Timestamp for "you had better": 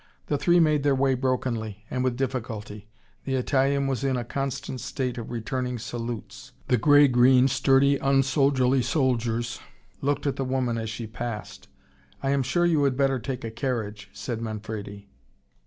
12.65-13.19